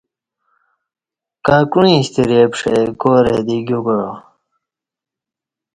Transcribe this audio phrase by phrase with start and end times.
[1.45, 4.09] کَکُعیں شترے پݜی کارہ دی گیو کعا